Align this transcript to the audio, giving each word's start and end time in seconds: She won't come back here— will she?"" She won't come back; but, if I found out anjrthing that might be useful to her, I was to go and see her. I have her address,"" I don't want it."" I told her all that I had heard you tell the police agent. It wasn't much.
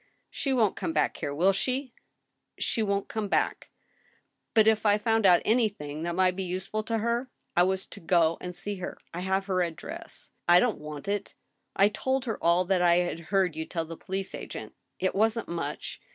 She 0.31 0.51
won't 0.51 0.75
come 0.75 0.93
back 0.93 1.17
here— 1.17 1.31
will 1.35 1.53
she?"" 1.53 1.93
She 2.67 2.81
won't 2.81 3.07
come 3.07 3.27
back; 3.27 3.69
but, 4.55 4.67
if 4.67 4.83
I 4.83 4.97
found 4.97 5.27
out 5.27 5.43
anjrthing 5.43 6.03
that 6.05 6.15
might 6.15 6.35
be 6.35 6.41
useful 6.41 6.81
to 6.85 6.97
her, 6.97 7.29
I 7.55 7.61
was 7.61 7.85
to 7.85 7.99
go 7.99 8.39
and 8.41 8.55
see 8.55 8.77
her. 8.77 8.97
I 9.13 9.19
have 9.19 9.45
her 9.45 9.61
address,"" 9.61 10.31
I 10.49 10.59
don't 10.59 10.79
want 10.79 11.07
it."" 11.07 11.35
I 11.75 11.87
told 11.87 12.25
her 12.25 12.43
all 12.43 12.65
that 12.65 12.81
I 12.81 12.97
had 12.97 13.19
heard 13.29 13.55
you 13.55 13.67
tell 13.67 13.85
the 13.85 13.95
police 13.95 14.33
agent. 14.33 14.73
It 14.97 15.13
wasn't 15.13 15.47
much. 15.47 16.01